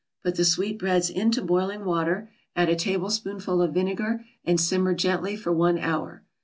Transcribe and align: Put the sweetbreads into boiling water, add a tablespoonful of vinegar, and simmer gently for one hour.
Put 0.23 0.33
the 0.33 0.45
sweetbreads 0.45 1.11
into 1.11 1.43
boiling 1.43 1.85
water, 1.85 2.31
add 2.55 2.69
a 2.69 2.75
tablespoonful 2.75 3.61
of 3.61 3.75
vinegar, 3.75 4.25
and 4.43 4.59
simmer 4.59 4.95
gently 4.95 5.35
for 5.35 5.51
one 5.51 5.77
hour. 5.77 6.23